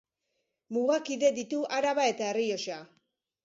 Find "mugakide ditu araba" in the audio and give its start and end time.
0.77-2.09